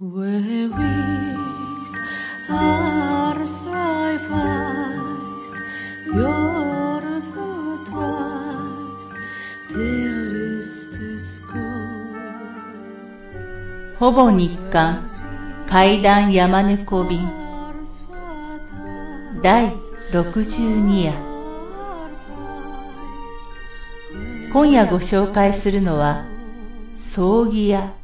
[0.00, 0.06] ほ
[14.12, 15.10] ぼ日刊
[15.66, 17.28] 階段山猫便
[19.42, 19.72] 第
[20.12, 21.12] 62夜
[24.52, 26.24] 今夜ご紹介するのは
[26.94, 27.97] 葬儀屋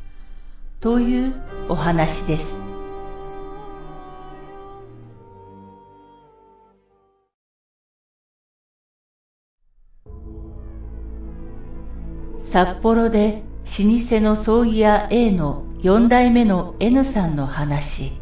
[0.85, 1.33] という
[1.71, 2.61] お話です。
[12.39, 18.13] 札幌で老舗の葬儀屋 A の4代目の N さんの話。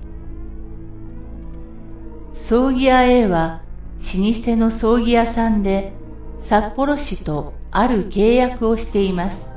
[2.33, 3.63] 葬儀屋 A は
[3.99, 5.95] 老舗の葬儀屋さんで
[6.39, 9.49] 札幌市とある契約をしています。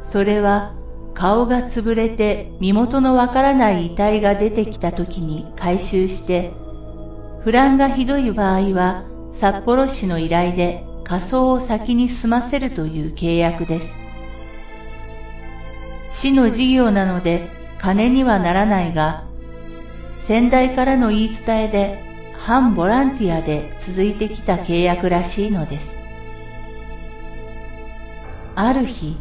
[0.00, 0.75] それは
[1.16, 6.52] 顔が潰れて身元のわからない遺体が出てきた時に回収して
[7.42, 13.98] 不乱がひどい場合は札幌市の依頼で仮装を先に済ませるという契約です。
[16.08, 19.24] 市の事業なので金にはならないが、
[20.16, 25.96] 先代からの言い伝えで反ボランティアで続いてきた契約らしいのです。
[28.56, 29.16] ある日、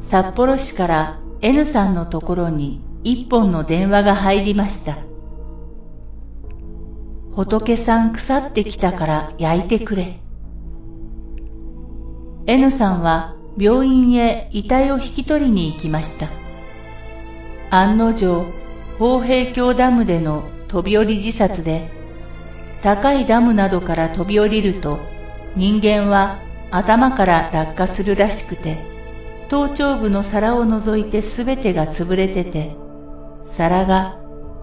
[0.00, 4.96] 札幌市から N さんのところに一本の電話が入りました。
[7.34, 10.20] 仏さん腐ってきたから焼いてくれ。
[12.46, 16.28] N さんは病院へ遺体を引き取りに行きました。
[17.70, 18.44] 案の定、
[19.00, 21.90] 宝平峡ダムでの飛び降り自殺で、
[22.82, 25.00] 高いダムなどから飛び降りると
[25.56, 26.38] 人間は
[26.70, 28.91] 頭から落下するらしくて、
[29.52, 32.74] 頭頂部の皿を除いて全てが潰れてて、
[33.44, 34.18] 皿が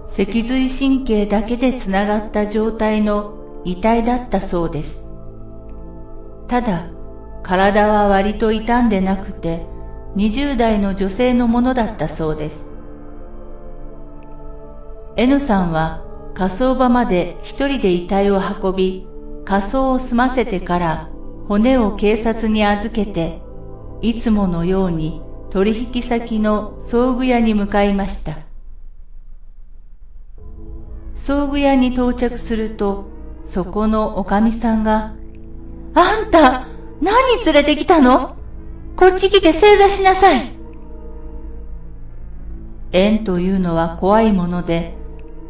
[0.08, 5.08] 脊髄神経だけでつながった状態の遺体だったそうです。
[6.48, 6.88] ただ、
[7.44, 9.68] 体は割と傷んでなくて、
[10.16, 12.66] 20代の女性のものだったそうです。
[15.18, 16.04] N さんは
[16.34, 19.08] 火葬場まで一人で遺体を運び、
[19.46, 21.10] 火葬を済ませてから
[21.48, 23.44] 骨を警察に預けて、
[24.02, 28.38] いつものように取引先の葬具屋に向かいました。
[31.16, 33.06] 葬具屋に到着すると、
[33.46, 35.14] そこのおかみさんが、
[35.94, 36.68] あんた、
[37.02, 38.36] 何連れてきたの？
[38.96, 40.42] こっち来て正座しなさい。
[42.92, 44.96] 縁というのは怖いもので、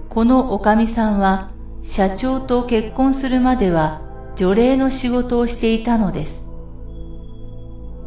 [0.09, 1.51] このおかみさんは
[1.83, 4.01] 社長と結婚するまでは
[4.35, 6.48] 除霊の仕事をしていたのです。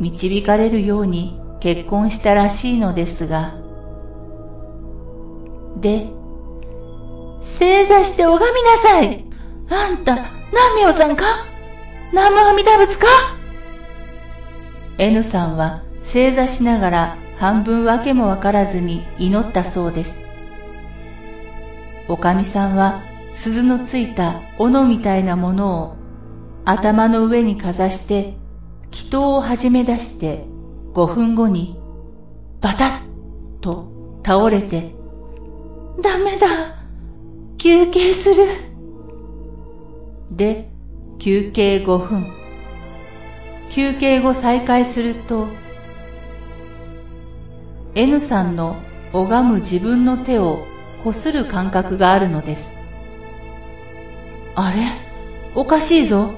[0.03, 3.55] 導かれるように結婚したらしいのですが、
[5.81, 6.09] で、
[7.41, 9.25] 正座して拝みなさい。
[9.71, 10.17] あんた、
[10.51, 11.25] 南明さんか？
[12.11, 13.07] 南無阿弥陀仏か
[14.99, 20.23] ?N さんは正座しながら半分わけもわからずに祈ったそうです。
[22.09, 23.03] おかみさんは
[23.33, 25.97] 鈴のついた斧みたいなものを
[26.65, 28.37] 頭の上にかざして
[28.93, 30.45] 祈祷を始め出して
[30.93, 31.79] 5分後に
[32.61, 34.95] バタッと倒れて
[36.01, 36.47] ダメだ
[37.59, 38.45] 休憩する
[40.31, 40.69] で
[41.19, 42.27] 休憩5分。
[43.71, 45.47] 休憩後再開すると、
[47.95, 48.77] N さんの
[49.13, 50.59] 拝む自分の手を
[51.05, 52.77] こする感覚があるのです。
[54.57, 54.83] あれ？
[55.55, 56.33] おかしいぞ。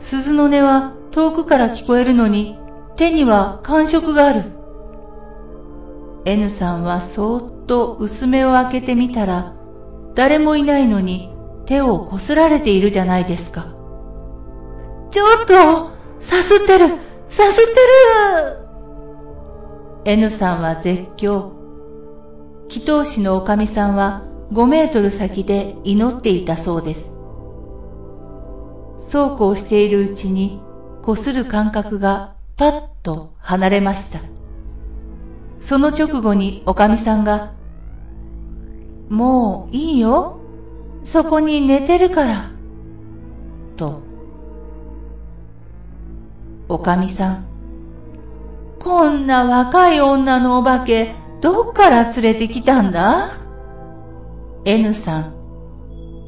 [0.00, 2.58] 鈴の音は遠くから聞こえるのに、
[2.96, 4.44] 手には感触がある。
[6.24, 9.54] N さんはそーっと薄目を開けてみたら、
[10.14, 11.34] 誰もいないのに
[11.66, 13.66] 手をこすられているじゃないですか。
[15.10, 15.54] ちょっと、
[16.20, 16.88] さすってる、
[17.28, 17.80] さすって
[20.06, 21.50] る !N さんは絶叫。
[22.68, 24.22] 祈祷師のおかみさんは
[24.52, 27.12] 5メートル先で祈っていたそうです。
[29.00, 30.60] そうこうしているうちに、
[31.02, 34.20] こする感覚がパッと離れました。
[35.60, 37.52] その直後におかみさんが、
[39.08, 40.38] もういいよ。
[41.04, 42.50] そこに寝てるから。
[43.76, 44.02] と。
[46.68, 47.46] おかみさん。
[48.78, 53.30] こんな若い女のお化け、どっから連れてきたんだ
[54.64, 55.22] ?N さん。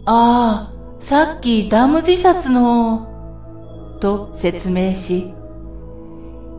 [0.04, 3.13] ああ、さっきダム自殺の、
[4.00, 5.32] と説明し、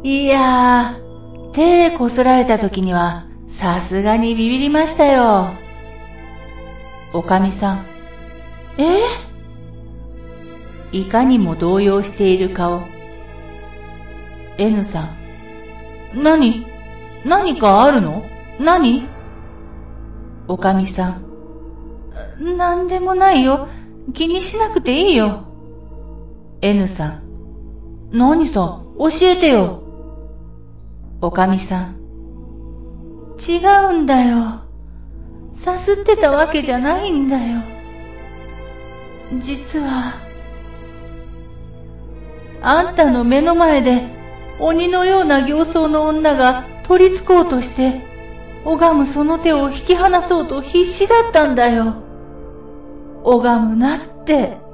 [0.03, 5.49] いやー、手こすられた時には、さすがにビビりましたよ。
[7.13, 7.85] おかみさん。
[8.77, 8.99] え？
[10.91, 12.81] いかにも動揺している顔。
[14.57, 15.03] N さ
[16.13, 16.23] ん。
[16.23, 16.65] 何？
[17.25, 18.25] 何かあるの？
[18.59, 19.07] 何？
[20.47, 21.19] おかみさ
[22.41, 22.57] ん。
[22.57, 23.67] なんでもないよ。
[24.13, 25.45] 気にしなくていいよ。
[26.61, 27.24] N さん。
[28.15, 29.83] 何さ、教えてよ。
[31.19, 31.95] おかみさん。
[33.37, 33.57] 違
[33.91, 34.61] うんだよ。
[35.53, 37.61] さすってたわけじゃないんだよ。
[39.39, 40.13] 実は、
[42.61, 44.01] あんたの目の前で
[44.61, 48.01] 鬼のような形相の女が取りつこうとして、
[48.63, 51.95] 拝むその手を引き離そうと必死だったんだよ。
[53.25, 54.64] 拝むなって。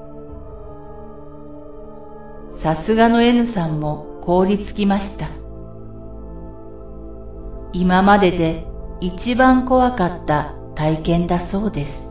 [2.51, 5.27] さすがの N さんも凍りつきました。
[7.73, 8.67] 今までで
[8.99, 12.10] 一番怖かった体験だそうです。